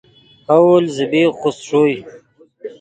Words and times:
ہاؤل 0.47 0.83
زبیغ 0.97 1.29
خوست 1.39 1.61
ݰوئے 1.67 1.97